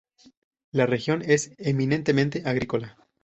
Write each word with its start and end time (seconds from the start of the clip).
La 0.71 0.87
región 0.87 1.21
es 1.23 1.51
eminentemente 1.59 2.41
agrícola. 2.47 2.97